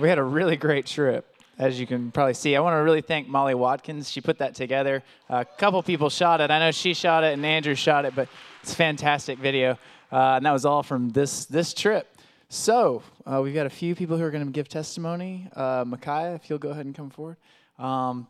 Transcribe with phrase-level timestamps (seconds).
[0.00, 1.26] we had a really great trip.
[1.56, 4.10] As you can probably see, I want to really thank Molly Watkins.
[4.10, 5.02] She put that together.
[5.28, 6.50] A couple people shot it.
[6.50, 8.28] I know she shot it and Andrew shot it, but
[8.62, 9.78] it's a fantastic video.
[10.10, 12.08] Uh, and that was all from this this trip.
[12.48, 15.48] So uh, we've got a few people who are going to give testimony.
[15.54, 17.36] Uh, Micaiah, if you'll go ahead and come forward.
[17.78, 18.26] Um,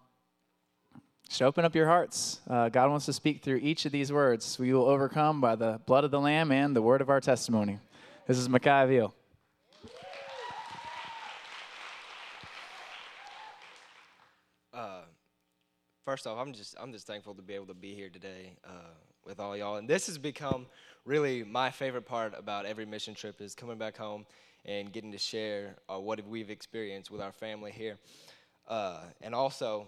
[1.29, 2.41] just open up your hearts.
[2.49, 4.59] Uh, God wants to speak through each of these words.
[4.59, 7.79] We will overcome by the blood of the Lamb and the word of our testimony.
[8.27, 9.15] This is Micaiah Veal.
[14.73, 15.03] Uh,
[16.04, 18.93] first off, I'm just I'm just thankful to be able to be here today uh,
[19.25, 20.67] with all y'all, and this has become
[21.04, 24.27] really my favorite part about every mission trip is coming back home
[24.67, 27.96] and getting to share uh, what we've experienced with our family here,
[28.68, 29.86] uh, and also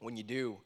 [0.00, 0.56] when you do,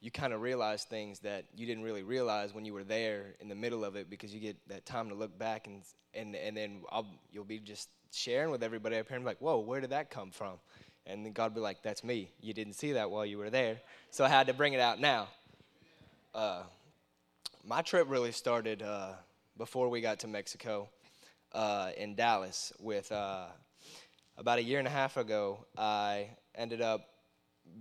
[0.00, 3.48] you kind of realize things that you didn't really realize when you were there in
[3.48, 5.82] the middle of it because you get that time to look back and
[6.14, 9.58] and and then I'll, you'll be just sharing with everybody up here and like, whoa,
[9.58, 10.54] where did that come from?
[11.08, 12.28] And then God be like, that's me.
[12.40, 13.80] You didn't see that while you were there,
[14.10, 15.28] so I had to bring it out now.
[16.34, 16.62] Uh,
[17.64, 19.12] my trip really started uh,
[19.56, 20.88] before we got to Mexico
[21.54, 22.74] uh, in Dallas.
[22.78, 23.46] With uh,
[24.36, 27.08] about a year and a half ago, I ended up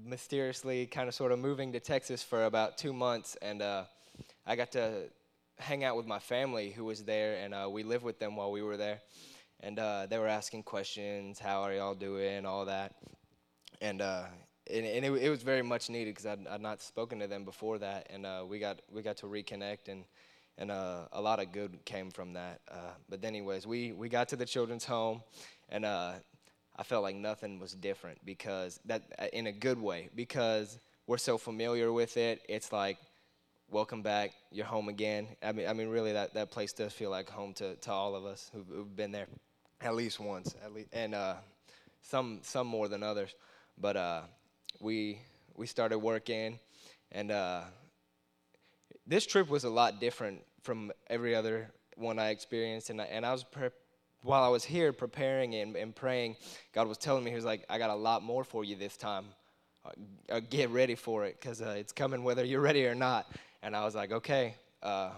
[0.06, 3.84] mysteriously kind of sort of moving to Texas for about two months, and uh,
[4.45, 5.03] I got to
[5.59, 8.52] hang out with my family who was there, and uh, we lived with them while
[8.52, 9.00] we were there.
[9.59, 12.94] And uh, they were asking questions, how are y'all doing, all that.
[13.81, 14.23] And, uh,
[14.72, 17.45] and, and it, it, was very much needed because I'd, I'd, not spoken to them
[17.45, 20.03] before that, and uh, we, got, we got to reconnect, and,
[20.58, 22.61] and uh, a lot of good came from that.
[23.09, 25.22] but anyways, we, we got to the children's home,
[25.69, 29.03] and I felt like nothing was different because that
[29.34, 32.41] in a good way because we're so familiar with it.
[32.47, 32.97] It's like
[33.69, 35.28] welcome back, you're home again.
[35.44, 38.16] I mean, I mean, really, that, that place does feel like home to, to all
[38.16, 39.28] of us who've, who've been there
[39.81, 41.36] at least once, at least, and uh,
[42.02, 43.36] some some more than others.
[43.80, 44.22] But uh,
[44.80, 45.20] we
[45.56, 46.59] we started working,
[47.11, 47.61] and uh,
[49.06, 53.25] this trip was a lot different from every other one I experienced, and I, and
[53.25, 53.69] I was pre-
[54.22, 56.35] while I was here preparing and, and praying,
[56.74, 58.97] God was telling me, He was like, I got a lot more for you this
[58.97, 59.25] time.
[59.85, 59.90] Uh,
[60.30, 63.31] uh get ready for it because uh, it's coming whether you're ready or not.
[63.63, 64.56] And I was like, okay.
[64.84, 65.12] Uh,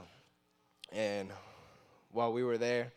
[0.92, 1.30] and
[2.12, 2.92] while we were there,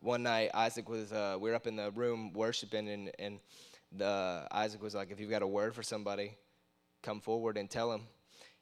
[0.00, 3.40] one night Isaac was, uh, we were up in the room worshiping, and, and
[3.96, 6.36] the, Isaac was like, if you've got a word for somebody,
[7.02, 8.02] come forward and tell them.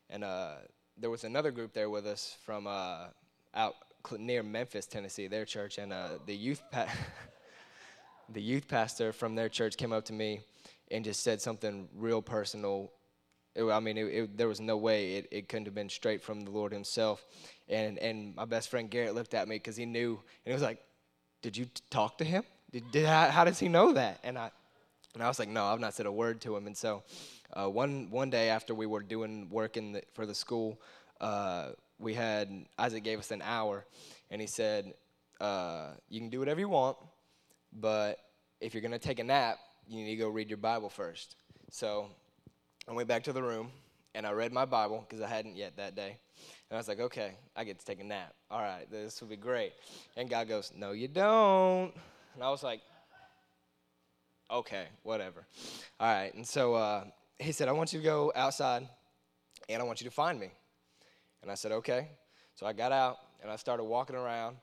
[0.08, 0.56] And uh,
[0.96, 3.74] there was another group there with us from out
[4.18, 6.88] near Memphis, Tennessee, their church, and uh, the youth pa-
[8.28, 10.40] the youth pastor from their church came up to me
[10.90, 12.92] and just said something real personal.
[13.54, 16.22] It, I mean, it, it, there was no way it, it couldn't have been straight
[16.22, 17.24] from the Lord Himself.
[17.68, 20.10] And and my best friend Garrett looked at me because he knew,
[20.44, 20.82] and he was like,
[21.42, 22.44] "Did you talk to him?
[22.70, 24.50] Did, did how, how, does he know that?" And I
[25.16, 27.02] and I was like, "No, I've not said a word to him." And so
[27.54, 30.78] uh, one one day after we were doing work in the, for the school.
[31.20, 33.86] Uh, we had Isaac gave us an hour,
[34.30, 34.92] and he said,
[35.40, 36.98] uh, "You can do whatever you want,
[37.72, 38.18] but
[38.60, 41.36] if you're gonna take a nap, you need to go read your Bible first.
[41.70, 42.08] So
[42.86, 43.70] I went back to the room
[44.14, 46.18] and I read my Bible because I hadn't yet that day.
[46.68, 48.34] And I was like, okay, I get to take a nap.
[48.50, 49.72] All right, this will be great.
[50.16, 51.92] And God goes, no, you don't.
[52.34, 52.80] And I was like,
[54.50, 55.46] okay, whatever.
[56.00, 56.34] All right.
[56.34, 57.04] And so uh,
[57.38, 58.88] he said, I want you to go outside
[59.68, 60.50] and I want you to find me.
[61.42, 62.08] And I said, okay.
[62.54, 64.56] So I got out and I started walking around.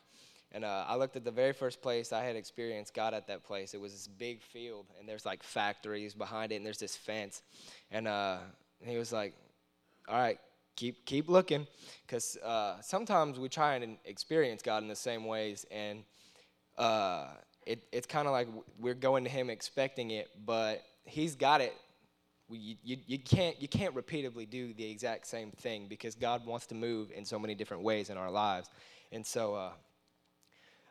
[0.52, 3.44] And uh, I looked at the very first place I had experienced God at that
[3.44, 3.74] place.
[3.74, 7.42] It was this big field, and there's like factories behind it, and there's this fence.
[7.90, 8.38] And, uh,
[8.86, 9.34] he was like,
[10.08, 10.38] all right,
[10.76, 11.66] keep keep looking,
[12.06, 16.04] because uh, sometimes we try and experience God in the same ways, and
[16.78, 17.28] uh,
[17.66, 18.48] it, it's kind of like
[18.80, 21.74] we're going to Him expecting it, but He's got it
[22.50, 26.68] you, you, you, can't, you can't repeatedly do the exact same thing because God wants
[26.68, 28.70] to move in so many different ways in our lives.
[29.12, 29.72] And so uh,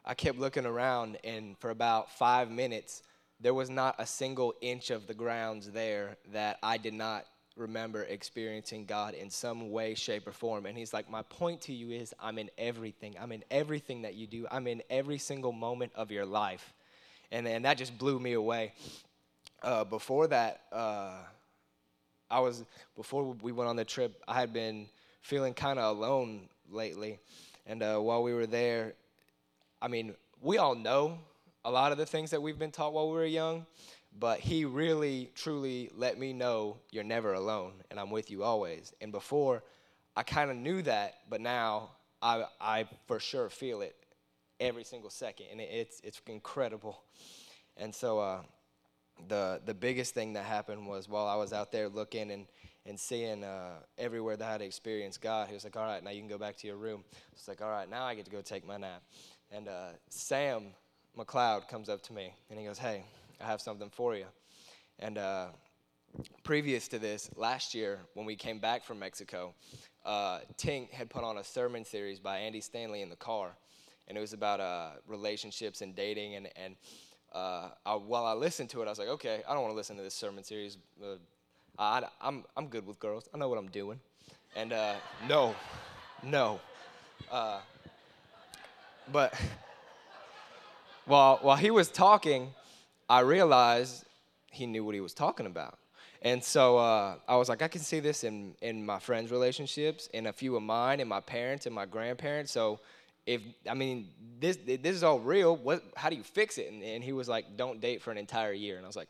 [0.05, 3.03] I kept looking around, and for about five minutes,
[3.41, 7.27] there was not a single inch of the grounds there that I did not
[7.57, 10.67] remember experiencing God in some way, shape, or form.
[10.67, 13.15] And He's like, My point to you is, I'm in everything.
[13.21, 16.73] I'm in everything that you do, I'm in every single moment of your life.
[17.31, 18.73] And, and that just blew me away.
[19.63, 21.15] Uh, before that, uh,
[22.31, 22.65] I was
[22.97, 24.23] before we went on the trip.
[24.27, 24.87] I had been
[25.21, 27.19] feeling kind of alone lately,
[27.67, 28.95] and uh, while we were there,
[29.81, 31.19] I mean, we all know
[31.65, 33.67] a lot of the things that we've been taught while we were young,
[34.19, 38.93] but he really, truly let me know you're never alone, and I'm with you always.
[39.01, 39.63] And before,
[40.17, 43.97] I kind of knew that, but now I, I for sure feel it
[44.61, 47.03] every single second, and it's it's incredible.
[47.77, 48.43] And so, uh,
[49.29, 52.47] the the biggest thing that happened was while I was out there looking and
[52.85, 56.11] and seeing uh, everywhere that I had experienced God, he was like, "All right, now
[56.11, 58.31] you can go back to your room." It's like, "All right, now I get to
[58.31, 59.03] go take my nap."
[59.51, 60.75] And uh, Sam
[61.17, 63.05] McLeod comes up to me and he goes, "Hey,
[63.41, 64.27] I have something for you."
[64.99, 65.47] And uh,
[66.45, 69.55] previous to this, last year when we came back from Mexico,
[70.05, 73.57] uh, Tink had put on a sermon series by Andy Stanley in the car,
[74.09, 76.35] and it was about uh, relationships and dating.
[76.35, 76.77] And, and
[77.33, 79.77] uh, I, while I listened to it, I was like, okay, I don't want to
[79.77, 80.77] listen to this sermon series.
[81.03, 81.17] Uh,
[81.79, 83.29] I, I'm, I'm good with girls.
[83.35, 84.01] I know what I'm doing.
[84.55, 84.95] And uh,
[85.29, 85.55] no,
[86.23, 86.61] no.
[87.31, 87.61] Uh,
[89.11, 89.35] but
[91.07, 92.53] while, while he was talking,
[93.13, 94.07] I realized
[94.51, 95.79] he knew what he was talking about.
[96.23, 100.09] And so uh, I was like, I can see this in, in my friends' relationships,
[100.15, 102.53] in a few of mine, in my parents, and my grandparents.
[102.53, 102.81] So
[103.27, 104.09] if I mean
[104.41, 106.73] this this is all real, what how do you fix it?
[106.73, 108.77] And, and he was like, don't date for an entire year.
[108.79, 109.09] And I was like,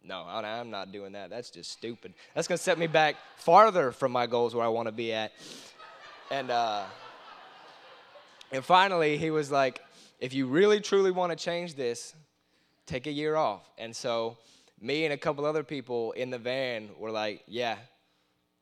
[0.00, 1.28] no, I'm not doing that.
[1.28, 2.14] That's just stupid.
[2.36, 5.32] That's gonna set me back farther from my goals where I want to be at.
[6.30, 6.84] And uh,
[8.52, 9.80] and finally, he was like,
[10.20, 12.14] if you really truly want to change this,
[12.90, 13.70] take a year off.
[13.78, 14.36] And so
[14.80, 17.76] me and a couple other people in the van were like, yeah,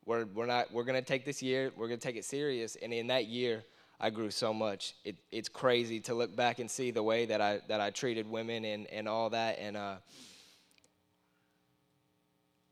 [0.04, 2.76] we're, we're not, we're going to take this year, we're going to take it serious.
[2.82, 3.64] And in that year,
[4.00, 4.94] I grew so much.
[5.04, 8.30] It, it's crazy to look back and see the way that I, that I treated
[8.30, 9.58] women and, and all that.
[9.58, 9.96] And uh,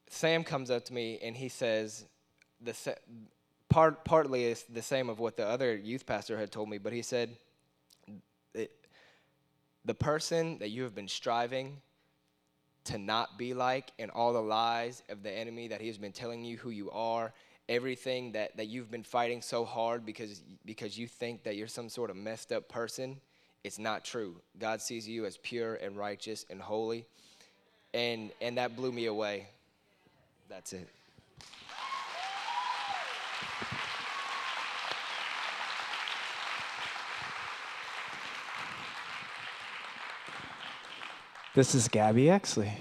[0.09, 2.05] Sam comes up to me and he says,
[2.61, 2.97] the
[3.69, 6.93] part, partly is the same of what the other youth pastor had told me, but
[6.93, 7.37] he said,
[9.87, 11.79] the person that you have been striving
[12.85, 16.13] to not be like and all the lies of the enemy that he has been
[16.13, 17.33] telling you who you are
[17.69, 21.89] everything that, that you've been fighting so hard because because you think that you're some
[21.89, 23.17] sort of messed up person
[23.67, 24.37] it's not true.
[24.61, 27.05] God sees you as pure and righteous and holy.
[27.93, 29.49] And and that blew me away.
[30.49, 30.89] That's it
[41.57, 42.67] This is Gabby Exley.
[42.67, 42.77] Hey.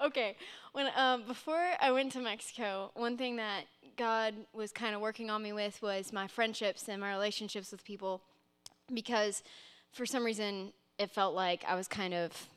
[0.04, 0.36] okay,
[0.72, 5.30] when um, before I went to Mexico, one thing that God was kind of working
[5.30, 8.20] on me with was my friendships and my relationships with people,
[8.92, 9.44] because
[9.92, 12.48] for some reason it felt like I was kind of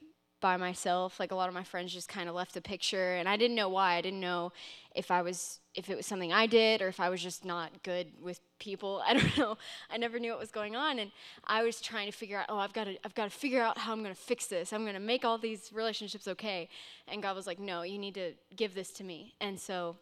[0.45, 1.19] by myself.
[1.19, 3.55] Like a lot of my friends just kind of left the picture, and I didn't
[3.55, 3.95] know why.
[3.95, 4.51] I didn't know
[4.93, 7.81] if I was if it was something I did or if I was just not
[7.81, 9.01] good with people.
[9.07, 9.57] I don't know.
[9.89, 11.09] I never knew what was going on, and
[11.45, 12.45] I was trying to figure out.
[12.47, 14.71] Oh, I've got to I've got to figure out how I'm going to fix this.
[14.71, 16.69] I'm going to make all these relationships okay.
[17.07, 19.33] And God was like, No, you need to give this to me.
[19.41, 19.95] And so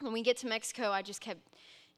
[0.00, 1.40] when we get to Mexico, I just kept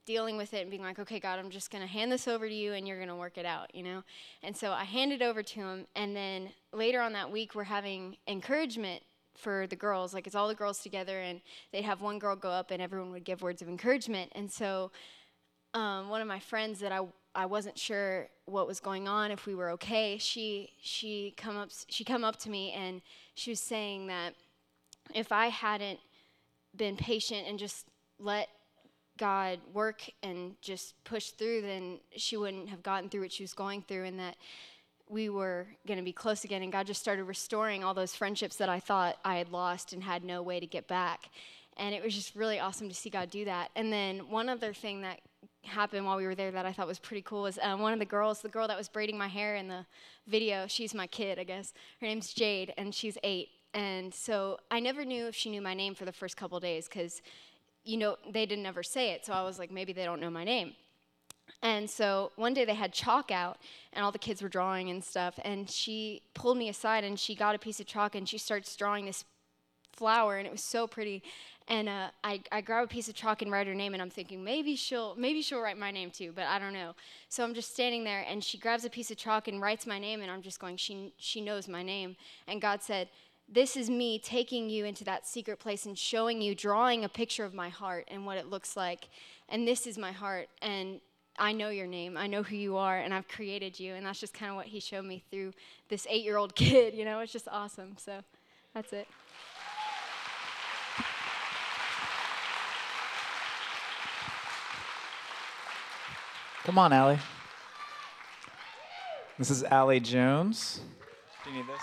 [0.07, 2.49] dealing with it and being like, okay, God, I'm just going to hand this over
[2.49, 4.03] to you and you're going to work it out, you know?
[4.43, 5.87] And so I handed over to him.
[5.95, 9.03] And then later on that week, we're having encouragement
[9.35, 10.13] for the girls.
[10.13, 11.41] Like it's all the girls together, and
[11.73, 14.33] they'd have one girl go up and everyone would give words of encouragement.
[14.35, 14.91] And so
[15.75, 17.01] um, one of my friends that I
[17.35, 20.19] I wasn't sure what was going on if we were okay.
[20.19, 23.01] She she come up she come up to me and
[23.35, 24.35] she was saying that
[25.15, 26.01] if I hadn't
[26.77, 27.87] been patient and just
[28.19, 28.49] let
[29.21, 33.53] God work and just push through, then she wouldn't have gotten through what she was
[33.53, 34.37] going through, and that
[35.11, 36.63] we were going to be close again.
[36.63, 40.03] And God just started restoring all those friendships that I thought I had lost and
[40.03, 41.29] had no way to get back.
[41.77, 43.71] And it was just really awesome to see God do that.
[43.77, 45.21] And then one other thing that
[45.65, 47.99] happened while we were there that I thought was pretty cool was um, one of
[47.99, 49.85] the girls, the girl that was braiding my hair in the
[50.27, 51.75] video, she's my kid, I guess.
[52.01, 53.49] Her name's Jade, and she's eight.
[53.75, 56.89] And so I never knew if she knew my name for the first couple days
[56.89, 57.21] because
[57.85, 59.25] you know, they didn't ever say it.
[59.25, 60.75] So I was like, maybe they don't know my name.
[61.63, 63.59] And so one day they had chalk out,
[63.93, 65.39] and all the kids were drawing and stuff.
[65.45, 68.75] And she pulled me aside, and she got a piece of chalk, and she starts
[68.77, 69.25] drawing this
[69.93, 71.23] flower, and it was so pretty.
[71.69, 74.11] And uh, I, I grab a piece of chalk and write her name, and I'm
[74.11, 76.95] thinking maybe she'll maybe she'll write my name too, but I don't know.
[77.29, 79.99] So I'm just standing there, and she grabs a piece of chalk and writes my
[79.99, 82.17] name, and I'm just going, she she knows my name.
[82.49, 83.09] And God said,
[83.53, 87.45] this is me taking you into that secret place and showing you, drawing a picture
[87.45, 89.09] of my heart and what it looks like.
[89.49, 90.49] And this is my heart.
[90.63, 91.01] And
[91.37, 92.17] I know your name.
[92.17, 92.99] I know who you are.
[92.99, 93.95] And I've created you.
[93.95, 95.53] And that's just kind of what he showed me through
[95.89, 96.95] this eight year old kid.
[96.95, 97.97] You know, it's just awesome.
[97.99, 98.21] So
[98.73, 99.09] that's it.
[106.63, 107.19] Come on, Allie.
[109.39, 110.83] This is Allie Jones.
[111.43, 111.81] Do you need this?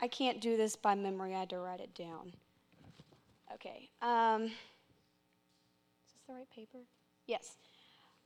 [0.00, 1.34] I can't do this by memory.
[1.34, 2.32] I had to write it down.
[3.54, 3.88] Okay.
[4.00, 4.50] Um, is
[6.06, 6.78] this the right paper?
[7.26, 7.56] Yes.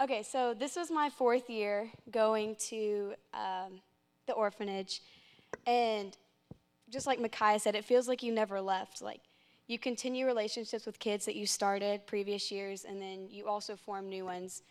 [0.00, 3.80] Okay, so this was my fourth year going to um,
[4.26, 5.00] the orphanage,
[5.66, 6.16] and
[6.90, 9.00] just like Micaiah said, it feels like you never left.
[9.00, 9.20] Like
[9.68, 14.08] you continue relationships with kids that you started previous years, and then you also form
[14.08, 14.62] new ones,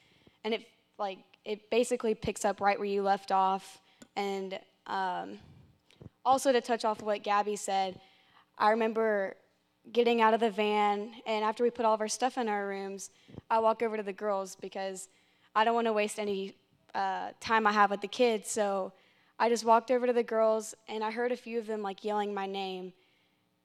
[0.44, 0.68] and it
[1.00, 3.80] like it basically picks up right where you left off.
[4.18, 5.40] And um,
[6.26, 8.00] also to touch off what Gabby said,
[8.58, 9.36] I remember
[9.92, 12.68] getting out of the van, and after we put all of our stuff in our
[12.68, 13.10] rooms,
[13.50, 15.08] I walk over to the girls because
[15.56, 16.56] I don't want to waste any
[16.94, 18.50] uh, time I have with the kids.
[18.52, 18.94] So
[19.40, 22.04] I just walked over to the girls, and I heard a few of them like
[22.04, 22.94] yelling my name.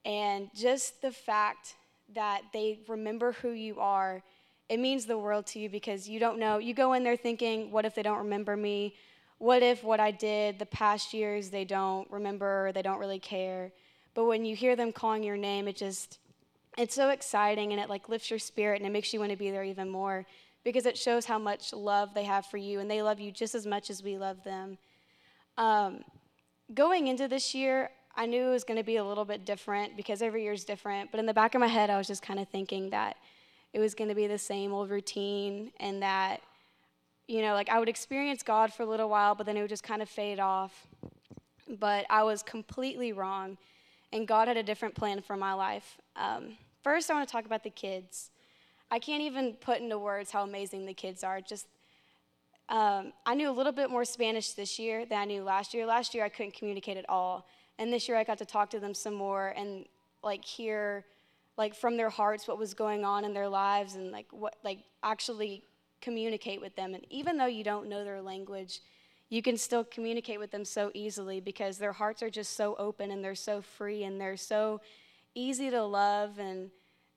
[0.04, 1.75] And just the fact
[2.14, 4.22] that they remember who you are,
[4.68, 6.58] it means the world to you because you don't know.
[6.58, 8.94] You go in there thinking, what if they don't remember me?
[9.38, 13.72] What if what I did the past years they don't remember, they don't really care?
[14.14, 16.18] But when you hear them calling your name, it just,
[16.78, 19.36] it's so exciting and it like lifts your spirit and it makes you want to
[19.36, 20.26] be there even more
[20.66, 23.54] because it shows how much love they have for you, and they love you just
[23.54, 24.76] as much as we love them.
[25.56, 26.02] Um,
[26.74, 29.96] going into this year, I knew it was going to be a little bit different
[29.96, 31.12] because every year is different.
[31.12, 33.16] But in the back of my head, I was just kind of thinking that
[33.72, 36.40] it was going to be the same old routine and that,
[37.28, 39.71] you know, like I would experience God for a little while, but then it would
[39.71, 40.87] just kind of fade off.
[41.68, 43.59] But I was completely wrong,
[44.12, 45.99] and God had a different plan for my life.
[46.14, 48.30] Um, first, I want to talk about the kids.
[48.90, 51.40] I can't even put into words how amazing the kids are.
[51.40, 51.66] Just
[52.68, 55.87] um, I knew a little bit more Spanish this year than I knew last year.
[55.87, 58.80] Last year I couldn't communicate at all, and this year I got to talk to
[58.80, 59.87] them some more and
[60.23, 61.04] like hear
[61.56, 64.80] like from their hearts what was going on in their lives and like what like
[65.02, 65.62] actually
[66.00, 66.94] communicate with them.
[66.94, 68.80] And even though you don't know their language,
[69.28, 73.10] you can still communicate with them so easily because their hearts are just so open
[73.10, 74.80] and they're so free and they're so
[75.34, 76.70] easy to love and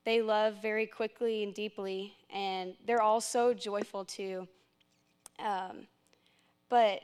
[0.06, 4.48] they love very quickly and deeply, and they're all so joyful too.
[5.38, 5.88] Um,
[6.70, 7.02] but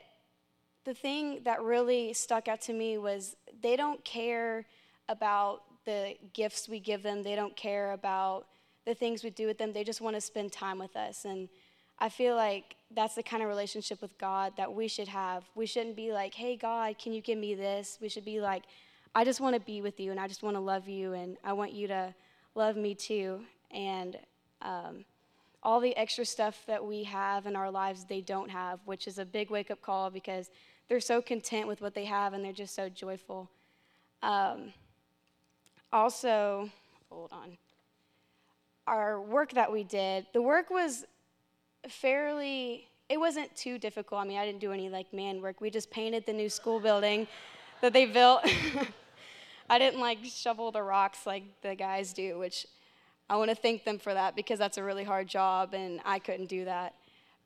[0.84, 4.66] the thing that really stuck out to me was they don't care
[5.08, 8.46] about the gifts we give them, they don't care about
[8.86, 11.24] the things we do with them, they just want to spend time with us.
[11.24, 11.48] And
[11.98, 15.44] I feel like that's the kind of relationship with God that we should have.
[15.54, 17.98] We shouldn't be like, hey, God, can you give me this?
[18.00, 18.64] We should be like,
[19.14, 21.38] I just want to be with you and I just want to love you and
[21.42, 22.14] I want you to
[22.54, 23.40] love me too.
[23.70, 24.18] And
[24.60, 25.04] um,
[25.62, 29.18] all the extra stuff that we have in our lives, they don't have, which is
[29.18, 30.50] a big wake up call because
[30.88, 33.50] they're so content with what they have and they're just so joyful.
[34.22, 34.72] Um,
[35.92, 36.70] also,
[37.10, 37.56] hold on.
[38.86, 41.06] Our work that we did, the work was
[41.90, 44.20] fairly, it wasn't too difficult.
[44.20, 45.60] I mean, I didn't do any like man work.
[45.60, 47.26] We just painted the new school building
[47.80, 48.40] that they built.
[49.70, 52.66] I didn't like shovel the rocks like the guys do, which
[53.28, 56.18] I want to thank them for that because that's a really hard job and I
[56.18, 56.94] couldn't do that.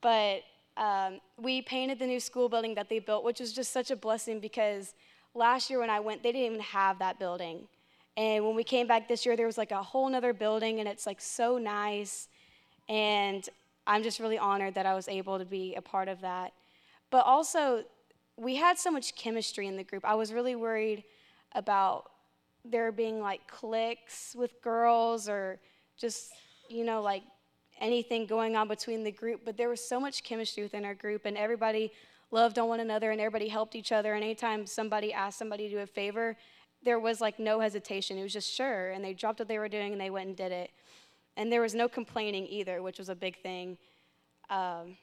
[0.02, 0.42] But
[0.76, 3.96] um, we painted the new school building that they built, which was just such a
[3.96, 4.94] blessing because
[5.34, 7.66] last year when I went, they didn't even have that building.
[8.16, 10.88] And when we came back this year, there was like a whole nother building and
[10.88, 12.28] it's like so nice.
[12.88, 13.48] And
[13.86, 16.52] I'm just really honored that I was able to be a part of that.
[17.10, 17.84] But also,
[18.36, 20.04] we had so much chemistry in the group.
[20.04, 21.04] I was really worried
[21.52, 22.10] about
[22.64, 25.58] there being like cliques with girls or
[25.98, 26.32] just,
[26.68, 27.22] you know, like
[27.80, 29.40] anything going on between the group.
[29.44, 31.92] But there was so much chemistry within our group, and everybody
[32.30, 34.14] loved on one another and everybody helped each other.
[34.14, 36.36] And anytime somebody asked somebody to do a favor,
[36.82, 38.18] there was like no hesitation.
[38.18, 38.90] It was just sure.
[38.90, 40.70] And they dropped what they were doing and they went and did it.
[41.40, 43.78] And there was no complaining either, which was a big thing.
[44.50, 44.96] Um,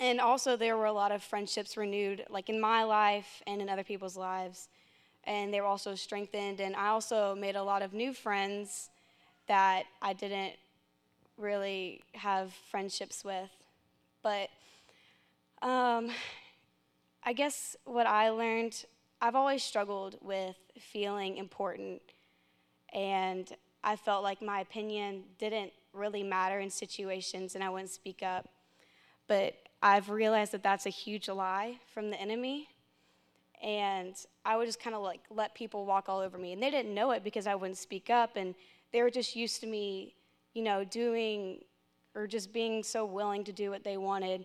[0.00, 3.68] and also, there were a lot of friendships renewed, like in my life and in
[3.68, 4.68] other people's lives
[5.24, 6.60] and they were also strengthened.
[6.60, 8.90] And I also made a lot of new friends
[9.46, 10.54] that I didn't
[11.36, 13.50] really have friendships with.
[14.22, 14.50] But
[15.60, 16.10] um,
[17.22, 18.84] I guess what I learned,
[19.20, 22.02] I've always struggled with feeling important.
[22.92, 23.48] And
[23.84, 28.48] I felt like my opinion didn't really matter in situations and I wouldn't speak up.
[29.28, 32.68] But I've realized that that's a huge lie from the enemy
[33.62, 36.52] and I would just kind of like let people walk all over me.
[36.52, 38.54] And they didn't know it because I wouldn't speak up, and
[38.92, 40.14] they were just used to me,
[40.52, 41.64] you know, doing
[42.14, 44.44] or just being so willing to do what they wanted.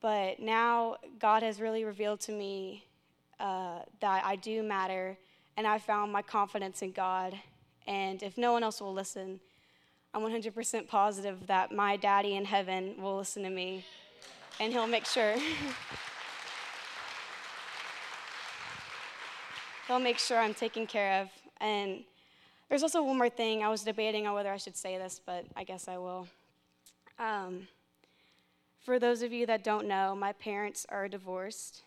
[0.00, 2.84] But now God has really revealed to me
[3.38, 5.18] uh, that I do matter,
[5.56, 7.34] and I found my confidence in God.
[7.86, 9.40] And if no one else will listen,
[10.14, 13.84] I'm 100% positive that my daddy in heaven will listen to me,
[14.60, 15.34] and he'll make sure.
[19.86, 21.28] He'll make sure I'm taken care of.
[21.60, 22.04] And
[22.70, 23.62] there's also one more thing.
[23.62, 26.26] I was debating on whether I should say this, but I guess I will.
[27.18, 27.68] Um,
[28.80, 31.82] For those of you that don't know, my parents are divorced,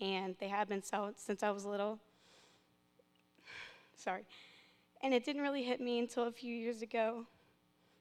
[0.00, 1.98] and they have been so since I was little.
[3.96, 4.22] Sorry.
[5.02, 7.26] And it didn't really hit me until a few years ago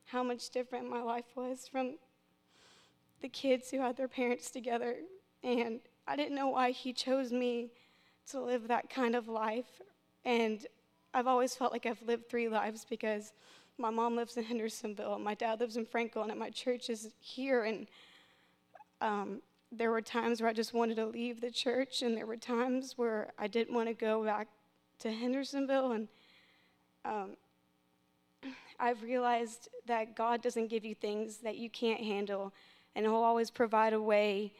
[0.05, 1.95] how much different my life was from
[3.21, 4.95] the kids who had their parents together.
[5.43, 7.69] And I didn't know why he chose me
[8.29, 9.81] to live that kind of life.
[10.25, 10.65] And
[11.13, 13.33] I've always felt like I've lived three lives because
[13.77, 17.63] my mom lives in Hendersonville, my dad lives in Franklin, and my church is here.
[17.63, 17.87] And
[19.01, 19.41] um,
[19.71, 22.93] there were times where I just wanted to leave the church, and there were times
[22.95, 24.47] where I didn't want to go back
[24.99, 25.91] to Hendersonville.
[25.93, 26.07] And
[27.05, 27.31] um,
[28.79, 32.53] I've realized that God doesn't give you things that you can't handle,
[32.95, 34.53] and He'll always provide a way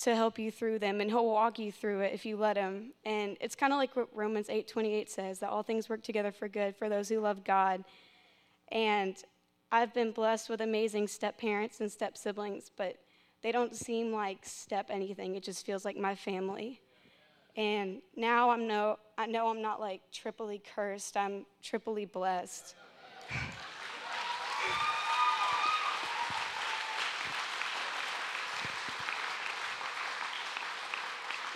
[0.00, 2.92] to help you through them, and He'll walk you through it if you let Him.
[3.04, 6.48] And it's kind of like what Romans 8:28 says that all things work together for
[6.48, 7.84] good for those who love God.
[8.68, 9.16] And
[9.70, 12.96] I've been blessed with amazing step parents and step siblings, but
[13.42, 15.34] they don't seem like step anything.
[15.34, 16.80] It just feels like my family.
[17.56, 21.16] And now I'm no, I know I'm not like triply cursed.
[21.16, 22.74] I'm triply blessed.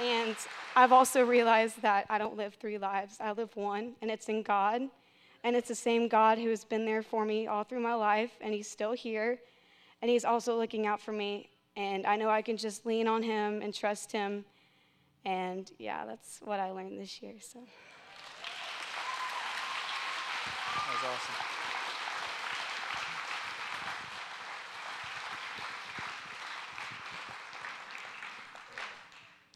[0.00, 0.36] and
[0.76, 3.16] I've also realized that I don't live three lives.
[3.20, 4.82] I live one, and it's in God.
[5.42, 8.30] And it's the same God who has been there for me all through my life,
[8.40, 9.38] and He's still here.
[10.00, 11.48] And He's also looking out for me.
[11.76, 14.44] And I know I can just lean on Him and trust Him.
[15.28, 17.34] And yeah, that's what I learned this year.
[17.38, 17.58] So.
[20.74, 21.34] That was awesome.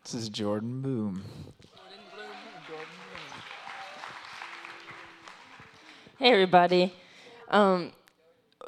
[0.05, 1.23] This is Jordan Boom.
[6.19, 6.95] Hey, everybody.
[7.49, 7.93] Um,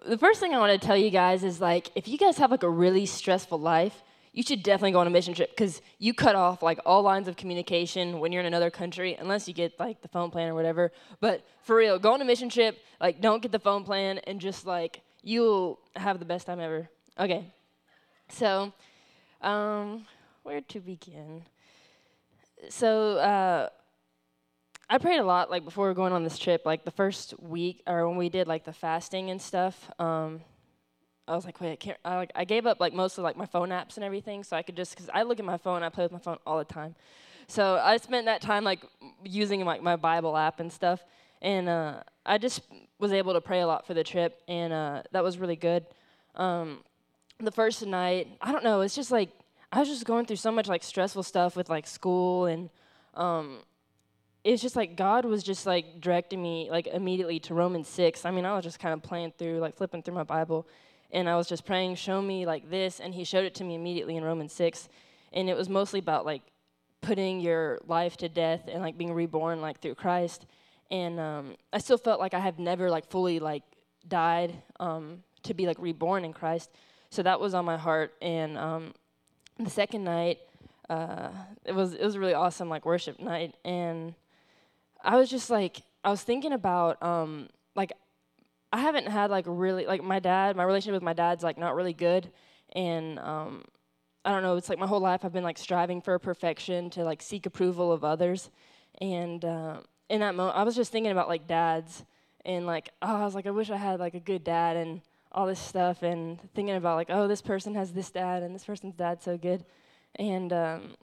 [0.07, 2.51] the first thing I want to tell you guys is like, if you guys have
[2.51, 4.03] like a really stressful life,
[4.35, 7.29] you should definitely go on a mission trip because you cut off like all lines
[7.29, 10.55] of communication when you're in another country, unless you get like the phone plan or
[10.57, 10.91] whatever.
[11.21, 12.77] But for real, go on a mission trip.
[13.01, 16.89] Like, don't get the phone plan, and just like you'll have the best time ever.
[17.19, 17.45] Okay,
[18.29, 18.73] so
[19.41, 20.05] um,
[20.43, 21.43] where to begin?
[22.69, 23.17] So.
[23.19, 23.69] Uh,
[24.87, 26.67] I prayed a lot, like before going on this trip.
[26.67, 30.43] Like the first week, or when we did like the fasting and stuff, um,
[31.27, 31.99] I was like, wait, I can't.
[32.05, 34.57] I, like, I gave up like most of like my phone apps and everything, so
[34.57, 36.59] I could just because I look at my phone, I play with my phone all
[36.59, 36.95] the time.
[37.47, 38.81] So I spent that time like
[39.25, 41.03] using like my Bible app and stuff,
[41.41, 42.61] and uh, I just
[42.99, 45.87] was able to pray a lot for the trip, and uh, that was really good.
[46.35, 46.81] Um,
[47.39, 49.31] the first night, I don't know, it's just like
[49.73, 52.71] I was just going through so much like stressful stuff with like school and.
[53.15, 53.59] Um,
[54.45, 58.27] it's just like God was just like directing me like immediately to Romans 6.
[58.27, 60.67] I mean, I was just kind of playing through, like flipping through my Bible,
[61.15, 63.75] and I was just praying, show me like this, and He showed it to me
[63.75, 64.89] immediately in Romans 6.
[65.33, 66.43] And it was mostly about like
[67.01, 70.45] putting your life to death and like being reborn like through Christ.
[70.91, 73.63] And um, I still felt like I have never like fully like
[74.07, 76.71] died um, to be like reborn in Christ.
[77.11, 78.13] So that was on my heart.
[78.21, 78.93] And um,
[79.59, 80.39] the second night,
[80.91, 81.31] uh,
[81.65, 84.15] it was it was a really awesome like worship night and
[85.05, 87.93] I was just like, I was thinking about, um, like,
[88.75, 90.57] I haven't had like really like my dad.
[90.57, 92.33] My relationship with my dad's like not really good,
[92.75, 93.65] and um,
[94.25, 94.57] I don't know.
[94.57, 97.93] It's like my whole life I've been like striving for perfection to like seek approval
[97.93, 98.51] of others,
[99.01, 99.77] and uh,
[100.09, 102.05] in that moment I was just thinking about like dads,
[102.45, 105.03] and like oh I was like I wish I had like a good dad and
[105.31, 108.65] all this stuff, and thinking about like oh this person has this dad and this
[108.65, 109.65] person's dad's so good,
[110.17, 110.97] and um,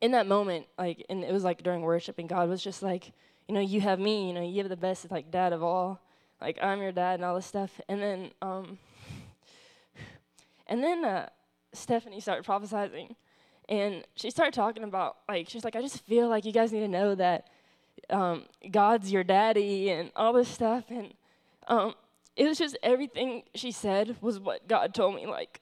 [0.00, 3.12] in that moment, like, and it was like during worship, and God was just like,
[3.48, 6.00] you know, you have me, you know, you have the best, like, dad of all.
[6.40, 7.80] Like, I'm your dad and all this stuff.
[7.88, 8.78] And then, um,
[10.66, 11.28] and then uh,
[11.72, 13.16] Stephanie started prophesying,
[13.68, 16.80] and she started talking about, like, she's like, I just feel like you guys need
[16.80, 17.48] to know that
[18.10, 20.84] um, God's your daddy and all this stuff.
[20.90, 21.14] And
[21.68, 21.94] um,
[22.36, 25.60] it was just everything she said was what God told me, like,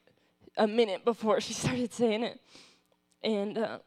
[0.57, 2.41] a minute before she started saying it.
[3.23, 3.79] And, uh,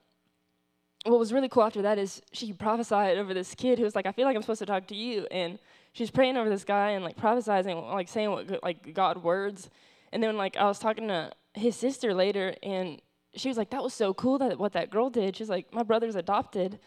[1.04, 4.06] what was really cool after that is she prophesied over this kid who was like,
[4.06, 5.26] I feel like I'm supposed to talk to you.
[5.30, 5.58] And
[5.92, 9.70] she's praying over this guy and like prophesizing, like saying what like God words.
[10.12, 13.00] And then like I was talking to his sister later, and
[13.34, 15.82] she was like, "That was so cool that what that girl did." She's like, "My
[15.82, 16.78] brother's adopted,"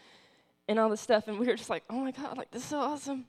[0.68, 1.28] and all this stuff.
[1.28, 3.26] And we were just like, "Oh my god, like this is so awesome!"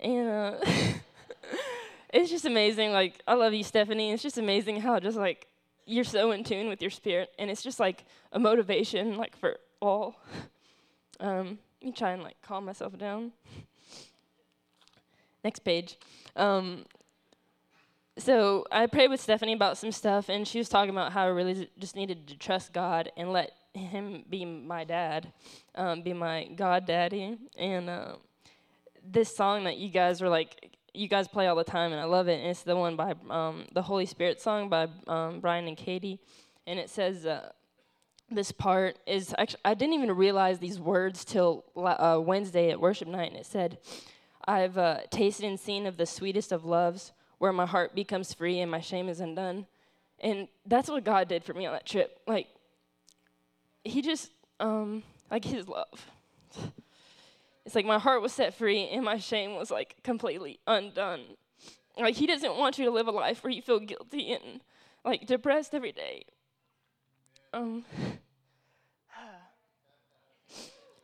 [0.00, 0.54] And uh,
[2.12, 2.92] it's just amazing.
[2.92, 4.12] Like I love you, Stephanie.
[4.12, 5.46] It's just amazing how just like
[5.86, 9.58] you're so in tune with your spirit, and it's just like a motivation, like for
[9.80, 10.16] all.
[11.20, 13.32] Um, let me try and like calm myself down.
[15.44, 15.96] Next page.
[16.36, 16.84] Um,
[18.18, 21.28] so I prayed with Stephanie about some stuff, and she was talking about how I
[21.28, 25.32] really just needed to trust God and let Him be my dad,
[25.76, 27.38] um, be my God daddy.
[27.56, 28.16] And uh,
[29.04, 32.04] this song that you guys were like, you guys play all the time, and I
[32.04, 32.40] love it.
[32.40, 36.20] And it's the one by um, the Holy Spirit song by um, Brian and Katie,
[36.66, 37.26] and it says.
[37.26, 37.50] Uh,
[38.30, 43.08] this part is actually I didn't even realize these words till uh, Wednesday at worship
[43.08, 43.78] night, and it said,
[44.44, 48.60] "I've uh, tasted and seen of the sweetest of loves, where my heart becomes free
[48.60, 49.66] and my shame is undone."
[50.20, 52.20] And that's what God did for me on that trip.
[52.26, 52.48] Like,
[53.84, 56.10] He just, um, like His love.
[57.64, 61.20] It's like my heart was set free and my shame was like completely undone.
[61.98, 64.62] Like He doesn't want you to live a life where you feel guilty and
[65.04, 66.24] like depressed every day
[67.52, 67.84] um,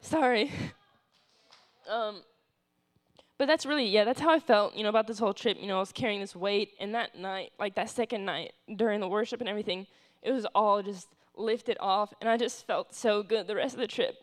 [0.01, 0.51] sorry.
[1.91, 2.23] Um,
[3.37, 5.59] but that's really, yeah, that's how I felt, you know, about this whole trip.
[5.61, 9.01] You know, I was carrying this weight, and that night, like that second night during
[9.01, 9.87] the worship and everything,
[10.23, 13.81] it was all just lifted off, and I just felt so good the rest of
[13.81, 14.17] the trip.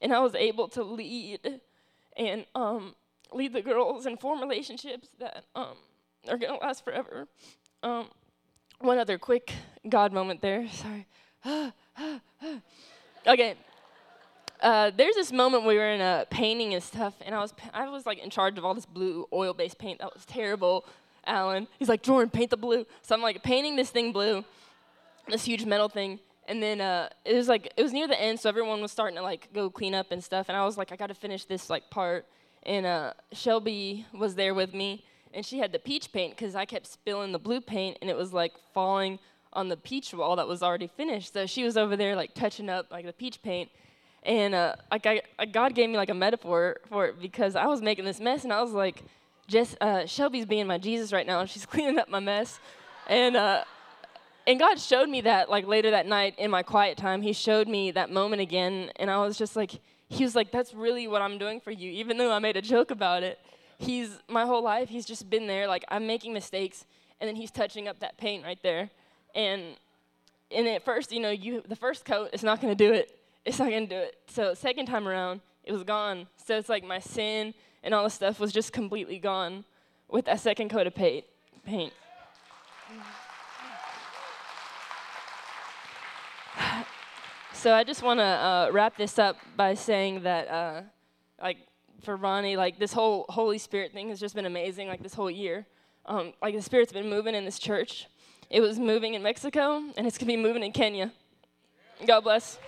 [0.00, 1.60] And I was able to lead
[2.16, 2.94] and um,
[3.32, 5.74] lead the girls and form relationships that um,
[6.28, 7.26] are going to last forever.
[7.82, 8.08] Um,
[8.78, 9.52] one other quick
[9.88, 11.06] God moment there, sorry.
[13.26, 13.54] okay.
[14.60, 17.88] Uh, there's this moment we were in a painting and stuff, and I was I
[17.88, 19.98] was like in charge of all this blue oil-based paint.
[19.98, 20.84] That was terrible.
[21.26, 22.84] Alan, he's like Jordan, paint the blue.
[23.02, 24.44] So I'm like painting this thing blue,
[25.28, 28.38] this huge metal thing, and then uh, it was like it was near the end,
[28.38, 30.92] so everyone was starting to like go clean up and stuff, and I was like
[30.92, 32.26] I got to finish this like part,
[32.62, 36.66] and uh, Shelby was there with me, and she had the peach paint because I
[36.66, 39.18] kept spilling the blue paint, and it was like falling
[39.52, 41.32] on the peach wall that was already finished.
[41.32, 43.70] So she was over there like touching up like the peach paint,
[44.22, 47.82] and uh, like I, God gave me like a metaphor for it because I was
[47.82, 49.02] making this mess, and I was like,
[49.80, 52.58] uh, Shelby's being my Jesus right now, and she's cleaning up my mess,
[53.08, 53.64] and uh,
[54.46, 57.22] and God showed me that like later that night in my quiet time.
[57.22, 60.74] He showed me that moment again, and I was just like, He was like, that's
[60.74, 63.38] really what I'm doing for you, even though I made a joke about it.
[63.78, 64.88] He's my whole life.
[64.88, 65.66] He's just been there.
[65.66, 66.86] Like I'm making mistakes,
[67.20, 68.90] and then He's touching up that paint right there
[69.34, 69.76] and
[70.50, 73.18] and at first, you know, you the first coat it's not going to do it.
[73.44, 74.16] It's not going to do it.
[74.28, 76.28] So second time around, it was gone.
[76.44, 79.64] So it's like my sin and all the stuff was just completely gone
[80.08, 81.24] with that second coat of paint.
[81.64, 81.92] Paint.
[87.52, 90.82] so I just want to uh, wrap this up by saying that, uh,
[91.40, 91.58] like,
[92.02, 94.88] for Ronnie, like this whole Holy Spirit thing has just been amazing.
[94.88, 95.66] Like this whole year,
[96.06, 98.08] um, like the Spirit's been moving in this church.
[98.52, 101.10] It was moving in Mexico, and it's going to be moving in Kenya.
[102.06, 102.58] God bless.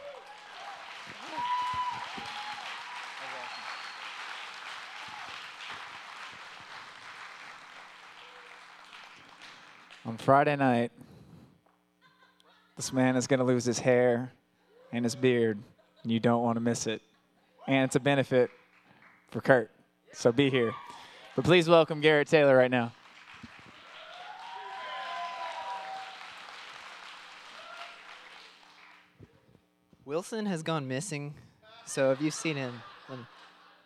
[10.06, 10.90] On Friday night,
[12.76, 14.32] this man is going to lose his hair
[14.90, 15.58] and his beard,
[16.02, 17.02] and you don't want to miss it.
[17.68, 18.50] And it's a benefit
[19.28, 19.70] for Kurt,
[20.12, 20.72] so be here.
[21.36, 22.92] But please welcome Garrett Taylor right now.
[30.14, 31.34] Wilson has gone missing.
[31.86, 32.80] So have you seen him?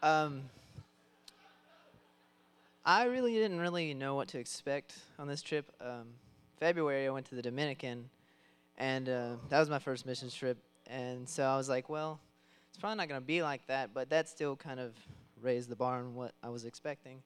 [0.03, 0.43] Um,
[2.85, 5.73] I really didn't really know what to expect on this trip.
[5.81, 6.09] Um,
[6.61, 8.11] February, I went to the Dominican,
[8.77, 10.59] and uh, that was my first missions trip.
[10.87, 12.21] And so I was like, well,
[12.69, 14.93] it's probably not going to be like that, but that still kind of
[15.41, 17.23] raised the bar on what I was expecting.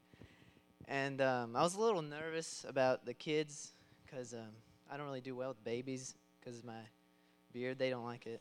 [0.87, 3.73] And um, I was a little nervous about the kids
[4.07, 4.53] because um,
[4.89, 6.83] I don't really do well with babies because my
[7.53, 8.41] beard, they don't like it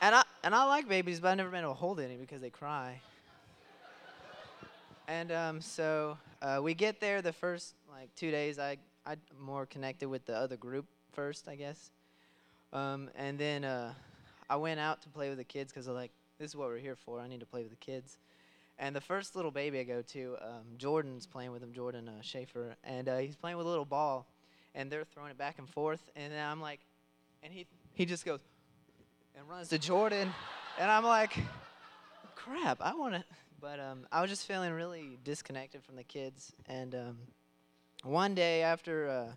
[0.00, 2.40] and I and I like babies, but I've never been able to hold any because
[2.40, 3.00] they cry.
[5.08, 8.58] And um, so uh, we get there the first like two days.
[8.58, 11.90] I I more connected with the other group first, I guess.
[12.72, 13.92] Um, and then uh,
[14.48, 16.78] I went out to play with the kids because I'm like, this is what we're
[16.78, 17.20] here for.
[17.20, 18.18] I need to play with the kids.
[18.78, 22.22] And the first little baby I go to, um, Jordan's playing with him, Jordan uh,
[22.22, 24.26] Schaefer, and uh, he's playing with a little ball,
[24.74, 26.00] and they're throwing it back and forth.
[26.16, 26.80] And then I'm like,
[27.42, 28.40] and he he just goes,
[29.36, 30.32] and runs to Jordan.
[30.78, 31.38] And I'm like,
[32.34, 33.24] crap, I want to.
[33.60, 36.52] But um, I was just feeling really disconnected from the kids.
[36.66, 37.18] And um,
[38.02, 39.32] one day after uh,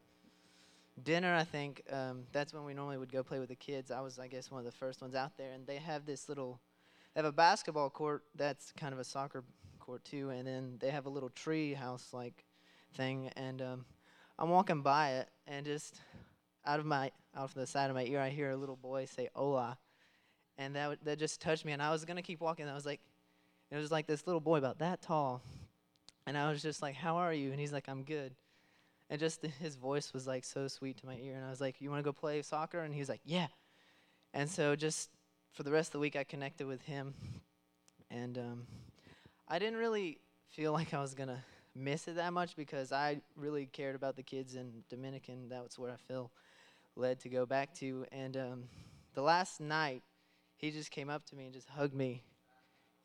[1.03, 3.91] dinner, I think, um, that's when we normally would go play with the kids.
[3.91, 5.51] I was, I guess, one of the first ones out there.
[5.51, 6.59] And they have this little,
[7.13, 9.43] they have a basketball court that's kind of a soccer
[9.79, 10.31] court too.
[10.31, 12.45] And then they have a little tree house like
[12.95, 13.29] thing.
[13.35, 13.85] And um,
[14.39, 16.01] I'm walking by it and just
[16.65, 19.05] out of my out of the side of my ear, I hear a little boy
[19.05, 19.77] say "Hola,"
[20.57, 21.71] and that that just touched me.
[21.71, 22.67] And I was gonna keep walking.
[22.67, 23.01] I was like,
[23.71, 25.41] it was like this little boy about that tall,
[26.25, 28.35] and I was just like, "How are you?" And he's like, "I'm good."
[29.09, 31.35] and just his voice was like so sweet to my ear.
[31.35, 33.47] And I was like, "You want to go play soccer?" And he was like, "Yeah."
[34.33, 35.09] And so just
[35.53, 37.13] for the rest of the week, I connected with him,
[38.09, 38.67] and um,
[39.47, 41.43] I didn't really feel like I was gonna
[41.75, 45.49] miss it that much because I really cared about the kids in Dominican.
[45.49, 46.31] that was where I feel
[46.95, 48.05] led to go back to.
[48.11, 48.63] And um,
[49.13, 50.01] the last night,
[50.65, 52.23] he just came up to me and just hugged me,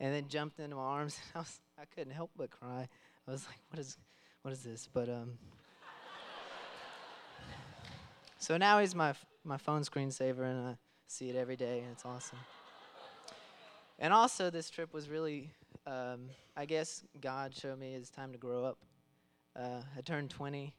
[0.01, 1.19] and then jumped into my arms.
[1.35, 2.89] I was I couldn't help but cry.
[3.29, 3.97] I was like, "What is,
[4.43, 5.39] what is this?" But um.
[8.39, 9.13] So now he's my
[9.45, 12.39] my phone screensaver, and I see it every day, and it's awesome.
[13.99, 15.51] And also, this trip was really,
[15.87, 18.79] um, I guess, God showed me it's time to grow up.
[19.55, 20.73] Uh, I turned 20,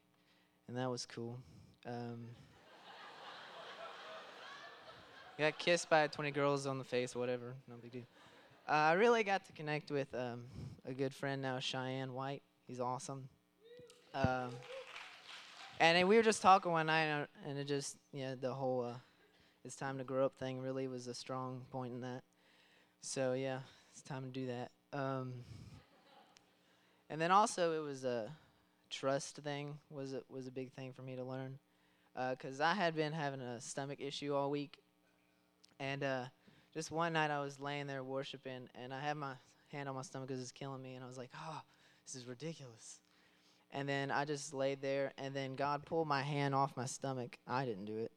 [0.67, 1.37] and that was cool.
[1.85, 2.29] Um,
[5.41, 8.03] got kissed by 20 girls on the face, whatever, no big deal.
[8.69, 10.43] Uh, I really got to connect with um,
[10.85, 12.43] a good friend now, Cheyenne White.
[12.67, 13.27] He's awesome.
[14.13, 14.51] Um,
[15.79, 18.97] and we were just talking one night, uh, and it just, yeah, the whole uh,
[19.65, 22.21] it's time to grow up thing really was a strong point in that.
[23.01, 23.61] So, yeah,
[23.93, 24.69] it's time to do that.
[24.93, 25.33] Um,
[27.09, 28.31] and then also, it was a
[28.91, 31.57] trust thing was a, was a big thing for me to learn.
[32.29, 34.77] Because I had been having a stomach issue all week.
[35.81, 36.25] And uh,
[36.75, 39.33] just one night, I was laying there worshiping, and I had my
[39.71, 40.93] hand on my stomach because it's killing me.
[40.93, 41.61] And I was like, oh,
[42.05, 42.99] this is ridiculous.
[43.71, 47.39] And then I just laid there, and then God pulled my hand off my stomach.
[47.47, 48.11] I didn't do it.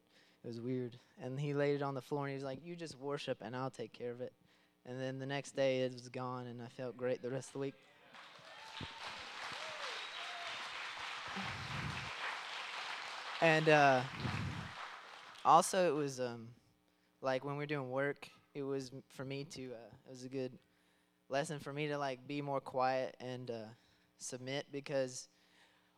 [0.44, 0.98] It was weird.
[1.22, 3.56] And he laid it on the floor, and he was like, You just worship, and
[3.56, 4.34] I'll take care of it.
[4.84, 7.52] And then the next day, it was gone, and I felt great the rest of
[7.54, 7.74] the week.
[13.40, 14.02] And uh,
[15.46, 16.48] also, it was um,
[17.24, 20.28] like when we were doing work, it was for me to, uh, it was a
[20.28, 20.52] good
[21.28, 23.66] lesson for me to like be more quiet and uh,
[24.18, 25.28] submit because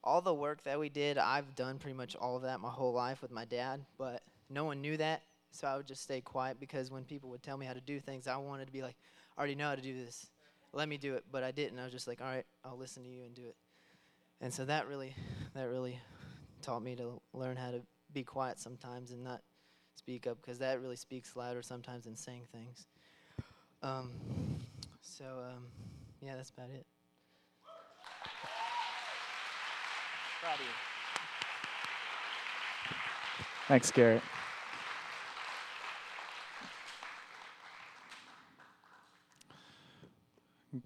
[0.05, 2.93] all the work that we did, I've done pretty much all of that my whole
[2.93, 5.23] life with my dad, but no one knew that.
[5.51, 7.99] So I would just stay quiet because when people would tell me how to do
[7.99, 8.97] things, I wanted to be like,
[9.37, 10.27] I already know how to do this.
[10.73, 11.25] Let me do it.
[11.33, 11.79] But I didn't.
[11.79, 13.57] I was just like, all right, I'll listen to you and do it.
[14.41, 15.15] And so that really,
[15.55, 15.99] that really
[16.61, 17.81] taught me to learn how to
[18.13, 19.41] be quiet sometimes and not
[19.97, 22.87] speak up because that really speaks louder sometimes than saying things.
[23.83, 24.11] Um,
[25.03, 25.65] so um,
[26.21, 26.87] yeah, that's about it.
[30.43, 30.67] Proud of you.
[33.69, 34.23] Thanks, Garrett.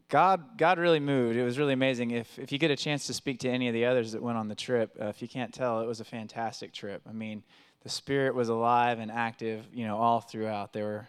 [0.09, 1.37] God, God really moved.
[1.37, 2.11] It was really amazing.
[2.13, 4.39] If, if you get a chance to speak to any of the others that went
[4.39, 7.03] on the trip, uh, if you can't tell, it was a fantastic trip.
[7.09, 7.43] I mean,
[7.83, 10.73] the Spirit was alive and active, you know, all throughout.
[10.73, 11.09] There were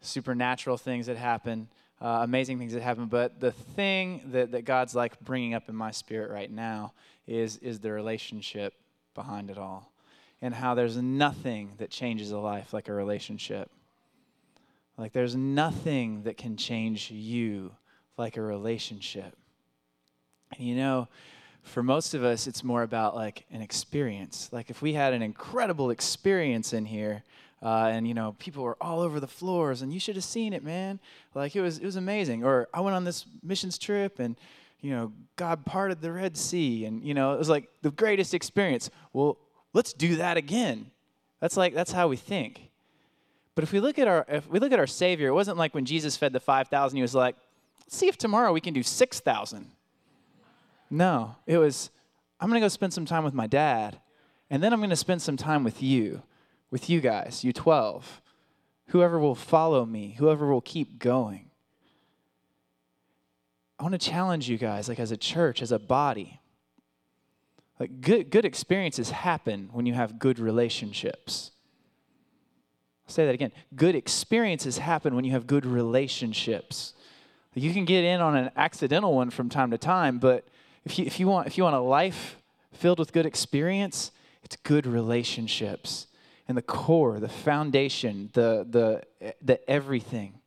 [0.00, 1.68] supernatural things that happened,
[2.00, 3.10] uh, amazing things that happened.
[3.10, 6.92] But the thing that, that God's like bringing up in my spirit right now
[7.26, 8.74] is, is the relationship
[9.14, 9.90] behind it all
[10.40, 13.70] and how there's nothing that changes a life like a relationship.
[14.96, 17.72] Like there's nothing that can change you
[18.16, 19.36] like a relationship.
[20.56, 21.08] And you know,
[21.68, 24.48] for most of us, it's more about like an experience.
[24.52, 27.22] Like if we had an incredible experience in here,
[27.62, 30.52] uh, and you know, people were all over the floors, and you should have seen
[30.52, 31.00] it, man.
[31.34, 32.44] Like it was, it was amazing.
[32.44, 34.36] Or I went on this missions trip, and
[34.80, 38.32] you know, God parted the Red Sea, and you know, it was like the greatest
[38.34, 38.90] experience.
[39.12, 39.38] Well,
[39.72, 40.90] let's do that again.
[41.40, 42.70] That's like that's how we think.
[43.54, 45.74] But if we look at our if we look at our Savior, it wasn't like
[45.74, 47.34] when Jesus fed the five thousand, he was like,
[47.80, 49.70] let's see if tomorrow we can do six thousand.
[50.90, 51.90] No, it was,
[52.40, 54.00] I'm gonna go spend some time with my dad,
[54.50, 56.22] and then I'm gonna spend some time with you,
[56.70, 58.22] with you guys, you 12.
[58.88, 61.48] Whoever will follow me, whoever will keep going.
[63.78, 66.40] I want to challenge you guys, like as a church, as a body.
[67.78, 71.52] Like good, good experiences happen when you have good relationships.
[73.06, 73.52] I'll say that again.
[73.76, 76.94] Good experiences happen when you have good relationships.
[77.54, 80.46] You can get in on an accidental one from time to time, but
[80.88, 82.36] if you, if you, want, if you want a life
[82.72, 84.10] filled with good experience,
[84.42, 86.06] it's good relationships.
[86.48, 90.40] And the core, the foundation, the, the, the everything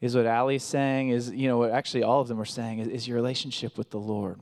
[0.00, 2.88] is what Allie's saying, is, you know, what actually all of them are saying is,
[2.88, 4.40] is your relationship with the Lord.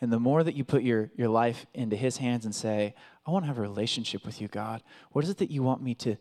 [0.00, 2.94] And the more that you put your, your life into His hands and say,
[3.24, 5.82] I want to have a relationship with you, God, what is it that you want
[5.82, 6.16] me to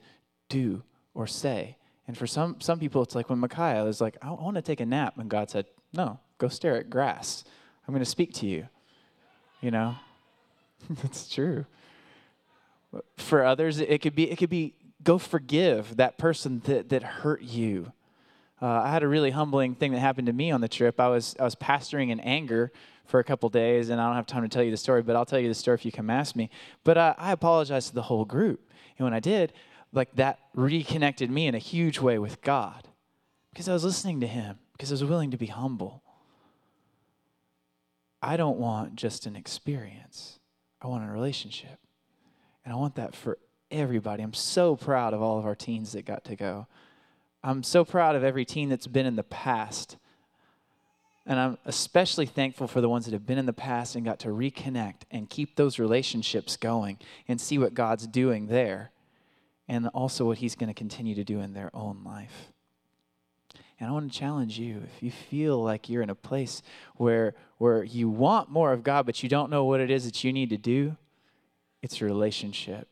[0.47, 0.83] do
[1.15, 1.77] or say?
[2.05, 4.79] And for some, some people, it's like when Micaiah was like, I want to take
[4.79, 5.17] a nap.
[5.17, 7.43] And God said, No, go stare at grass.
[7.87, 8.67] I'm going to speak to you.
[9.61, 9.95] You know?
[10.89, 11.65] That's true.
[13.17, 14.73] For others, it could be, it could be
[15.03, 17.93] go forgive that person that, that hurt you.
[18.61, 20.99] Uh, I had a really humbling thing that happened to me on the trip.
[20.99, 22.71] I was I was pastoring in anger
[23.05, 25.15] for a couple days, and I don't have time to tell you the story, but
[25.15, 26.49] I'll tell you the story if you come ask me.
[26.83, 29.53] But uh, I apologized to the whole group, and when I did,
[29.93, 32.87] like that reconnected me in a huge way with God
[33.51, 36.00] because I was listening to Him because I was willing to be humble.
[38.21, 40.39] I don't want just an experience.
[40.81, 41.79] I want a relationship.
[42.63, 43.37] And I want that for
[43.71, 44.21] everybody.
[44.21, 46.67] I'm so proud of all of our teens that got to go.
[47.43, 49.97] I'm so proud of every teen that's been in the past.
[51.25, 54.19] And I'm especially thankful for the ones that have been in the past and got
[54.19, 58.91] to reconnect and keep those relationships going and see what God's doing there
[59.67, 62.50] and also what He's going to continue to do in their own life.
[63.81, 66.61] And I want to challenge you if you feel like you're in a place
[66.97, 70.23] where, where you want more of God, but you don't know what it is that
[70.23, 70.95] you need to do,
[71.81, 72.87] it's relationship.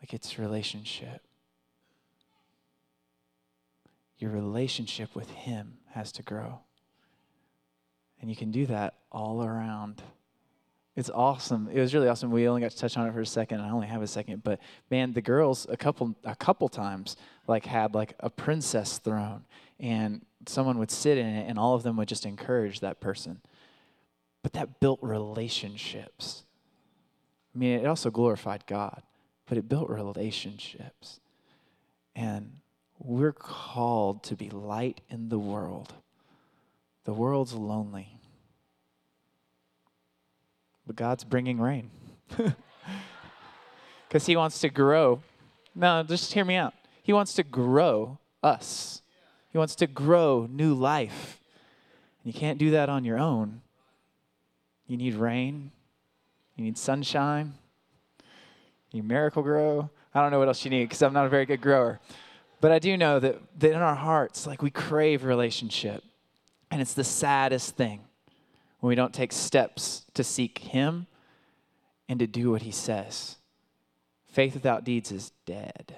[0.00, 1.20] Like it's relationship.
[4.16, 6.60] Your relationship with Him has to grow.
[8.22, 10.02] And you can do that all around.
[10.96, 11.68] It's awesome.
[11.72, 12.30] It was really awesome.
[12.30, 14.44] We only got to touch on it for a second, I only have a second.
[14.44, 17.16] But man, the girls a couple a couple times
[17.46, 19.44] like had like a princess throne,
[19.80, 23.40] and someone would sit in it, and all of them would just encourage that person.
[24.42, 26.44] But that built relationships.
[27.54, 29.02] I mean, it also glorified God,
[29.46, 31.20] but it built relationships.
[32.14, 32.60] And
[32.98, 35.94] we're called to be light in the world.
[37.04, 38.18] The world's lonely,
[40.86, 41.90] but God's bringing rain.
[44.14, 45.22] Because He wants to grow.
[45.74, 46.72] No, just hear me out.
[47.02, 49.02] He wants to grow us,
[49.54, 51.40] He wants to grow new life.
[52.24, 53.60] You can't do that on your own.
[54.88, 55.70] You need rain,
[56.56, 57.54] you need sunshine,
[58.90, 59.88] you need Miracle-Gro.
[60.12, 62.00] I don't know what else you need because I'm not a very good grower.
[62.60, 66.02] But I do know that, that in our hearts, like we crave relationship.
[66.72, 68.00] And it's the saddest thing
[68.80, 71.06] when we don't take steps to seek Him
[72.08, 73.36] and to do what He says.
[74.26, 75.94] Faith without deeds is dead.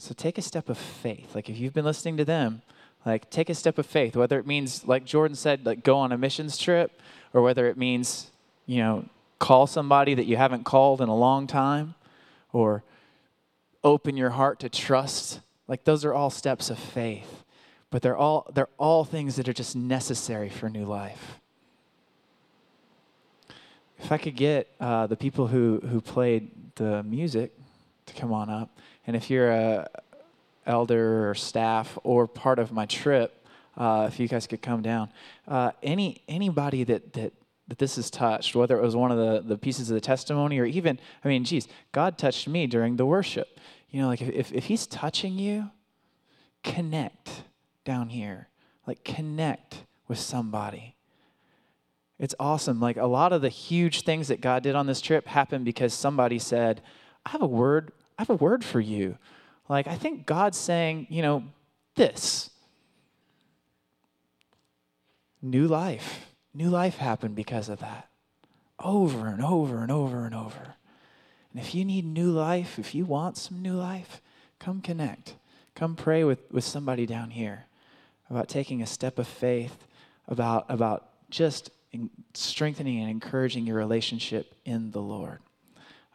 [0.00, 1.34] So take a step of faith.
[1.34, 2.62] Like if you've been listening to them,
[3.04, 6.10] like take a step of faith, whether it means, like Jordan said, like go on
[6.10, 7.00] a missions trip,
[7.34, 8.30] or whether it means,
[8.66, 9.04] you know,
[9.38, 11.94] call somebody that you haven't called in a long time,
[12.52, 12.82] or
[13.84, 15.40] open your heart to trust.
[15.68, 17.44] Like those are all steps of faith.
[17.90, 21.40] But they're all they're all things that are just necessary for new life.
[23.98, 27.52] If I could get uh, the people who who played the music
[28.06, 28.78] to come on up,
[29.10, 29.88] and if you're a
[30.66, 33.44] elder or staff or part of my trip,
[33.76, 35.08] uh, if you guys could come down,
[35.48, 37.32] uh, any anybody that that
[37.66, 40.60] that this has touched, whether it was one of the, the pieces of the testimony
[40.60, 43.58] or even, I mean, geez, God touched me during the worship.
[43.90, 45.72] You know, like if, if He's touching you,
[46.62, 47.42] connect
[47.84, 48.46] down here.
[48.86, 50.94] Like connect with somebody.
[52.20, 52.78] It's awesome.
[52.78, 55.92] Like a lot of the huge things that God did on this trip happened because
[55.92, 56.80] somebody said,
[57.26, 59.16] I have a word, I have a word for you.
[59.66, 61.42] Like I think God's saying, you know,
[61.94, 62.50] this.
[65.40, 66.26] New life.
[66.52, 68.10] New life happened because of that.
[68.78, 70.74] Over and over and over and over.
[71.50, 74.20] And if you need new life, if you want some new life,
[74.58, 75.36] come connect.
[75.74, 77.64] Come pray with, with somebody down here
[78.28, 79.86] about taking a step of faith,
[80.28, 81.70] about, about just
[82.34, 85.38] strengthening and encouraging your relationship in the Lord.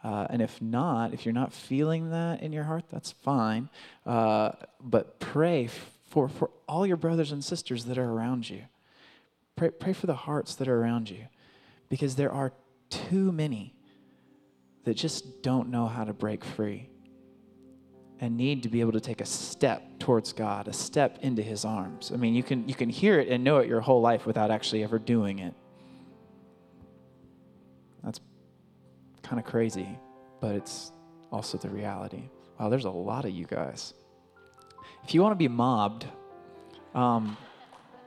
[0.06, 3.68] Uh, and if not, if you're not feeling that in your heart, that's fine.
[4.06, 5.68] Uh, but pray
[6.10, 8.62] for, for all your brothers and sisters that are around you.
[9.56, 11.24] Pray, pray for the hearts that are around you
[11.88, 12.52] because there are
[12.88, 13.74] too many
[14.84, 16.88] that just don't know how to break free
[18.20, 21.64] and need to be able to take a step towards God, a step into his
[21.64, 22.12] arms.
[22.14, 24.52] I mean, you can you can hear it and know it your whole life without
[24.52, 25.54] actually ever doing it.
[29.26, 29.98] Kind of crazy,
[30.40, 30.92] but it's
[31.32, 32.28] also the reality.
[32.58, 33.94] Wow, there's a lot of you guys.
[35.04, 36.06] If you want to be mobbed,
[36.94, 37.36] um,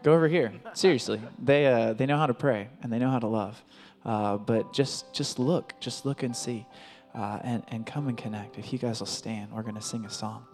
[0.04, 0.54] go over here.
[0.74, 3.64] Seriously, they uh, they know how to pray and they know how to love.
[4.06, 6.66] Uh, but just just look, just look and see,
[7.14, 8.58] uh, and and come and connect.
[8.58, 10.46] If you guys will stand, we're gonna sing a song.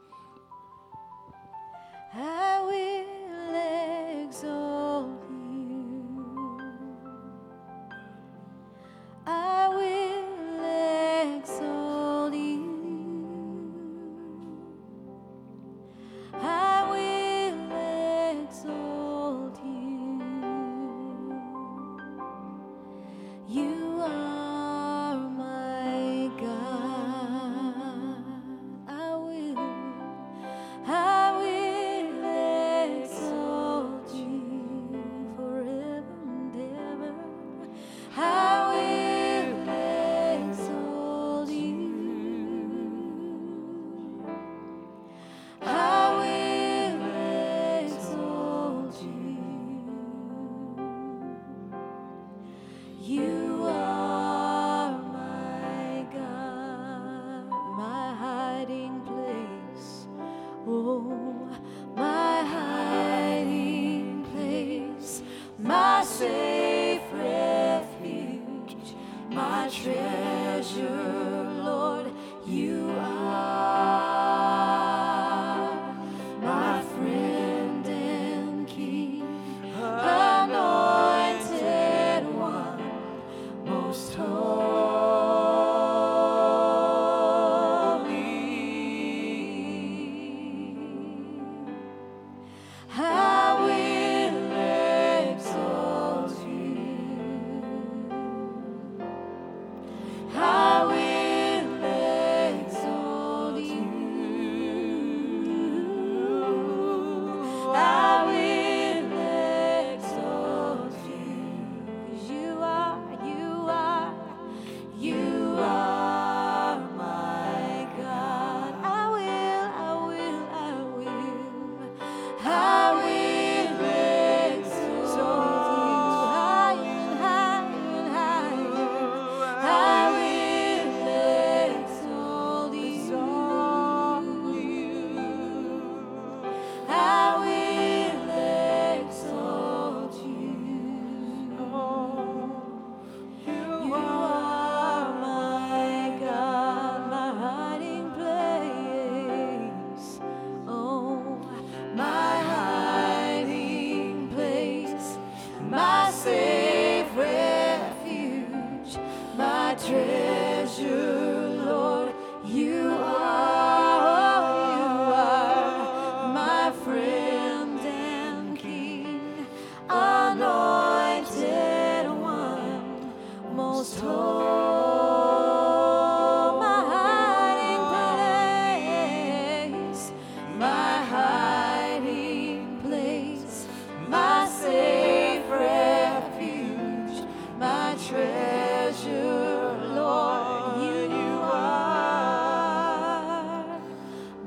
[188.11, 189.25] You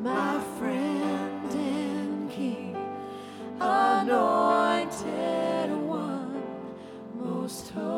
[0.00, 2.76] my friend and king,
[3.60, 5.00] anointed
[5.72, 6.42] one
[7.14, 7.90] most holy.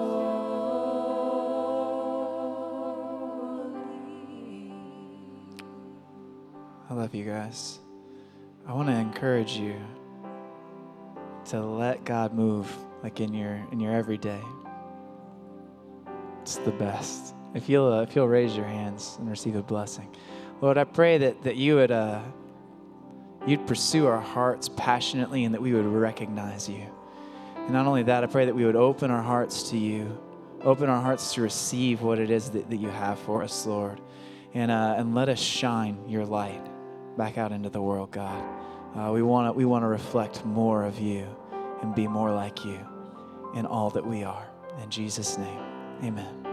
[6.88, 7.80] I love you guys.
[8.66, 9.76] I want to encourage you
[11.46, 14.40] to let God move like in your in your everyday.
[16.50, 17.36] It's the best.
[17.54, 20.12] If you'll uh, if you'll raise your hands and receive a blessing,
[20.60, 22.20] Lord, I pray that that you would uh,
[23.46, 26.84] you'd pursue our hearts passionately and that we would recognize you.
[27.54, 30.20] And not only that, I pray that we would open our hearts to you,
[30.62, 34.00] open our hearts to receive what it is that, that you have for us, Lord,
[34.52, 36.66] and uh, and let us shine your light
[37.16, 38.42] back out into the world, God.
[38.96, 41.28] Uh, we want to we want to reflect more of you
[41.80, 42.80] and be more like you
[43.54, 44.48] in all that we are.
[44.82, 45.69] In Jesus' name,
[46.02, 46.49] Amen.